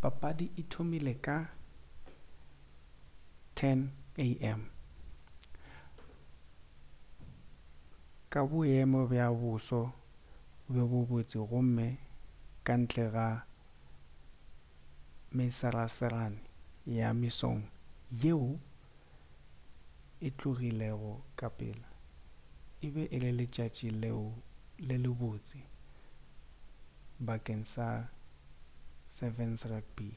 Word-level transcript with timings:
papadi 0.00 0.46
e 0.60 0.62
thomile 0.70 1.12
ka 1.24 1.36
10:00am 3.58 4.60
ka 8.32 8.40
boemo 8.50 9.00
bja 9.10 9.26
boso 9.40 9.80
bjo 10.70 10.84
bo 10.90 10.98
botse 11.08 11.38
gomme 11.50 11.86
ka 12.66 12.74
ntle 12.80 13.04
ga 13.14 13.26
mesarasarane 15.36 16.42
ya 16.98 17.08
mesong 17.20 17.60
yeo 18.22 18.48
e 20.26 20.28
tlogilego 20.38 21.12
ka 21.38 21.48
pela 21.58 21.88
e 22.86 22.86
be 22.94 23.02
e 23.14 23.16
le 23.24 23.30
letšatši 23.38 23.88
le 24.88 24.94
le 25.02 25.08
botse 25.20 25.58
bakeng 27.26 27.64
sa 27.74 27.88
7's 29.16 29.62
rugby 29.72 30.08